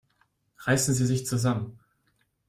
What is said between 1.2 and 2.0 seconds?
zusammen!